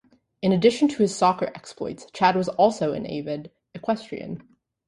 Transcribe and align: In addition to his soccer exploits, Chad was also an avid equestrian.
In 0.41 0.51
addition 0.51 0.87
to 0.87 1.03
his 1.03 1.15
soccer 1.15 1.51
exploits, 1.53 2.07
Chad 2.11 2.35
was 2.35 2.49
also 2.49 2.91
an 2.93 3.05
avid 3.05 3.51
equestrian. 3.75 4.41